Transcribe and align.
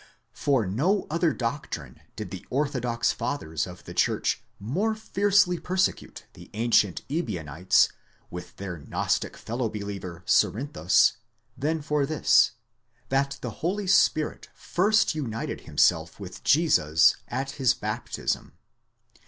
For 0.33 0.65
no 0.65 1.05
other 1.11 1.31
doc 1.31 1.69
trine 1.69 1.97
did 2.15 2.31
the 2.31 2.43
orthodox 2.49 3.11
fathers 3.11 3.67
of 3.67 3.83
the 3.83 3.93
church 3.93 4.43
more 4.59 4.95
fiercely 4.95 5.59
persecute 5.59 6.25
the 6.33 6.49
ancient 6.55 7.03
Ebionites,® 7.07 7.87
with 8.31 8.55
their 8.55 8.79
gnostic 8.79 9.37
fellow 9.37 9.69
believer 9.69 10.23
Cerinthus,® 10.25 11.17
than 11.55 11.83
for 11.83 12.07
this: 12.07 12.53
that 13.09 13.37
the 13.41 13.51
Holy 13.61 13.85
Spirit 13.85 14.49
first 14.55 15.13
united 15.13 15.61
himself 15.61 16.19
with 16.19 16.43
Jesus 16.43 17.17
at 17.27 17.51
his 17.61 17.75
baptism. 17.75 18.53